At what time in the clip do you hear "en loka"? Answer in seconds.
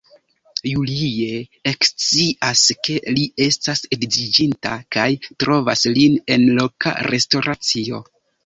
6.37-6.99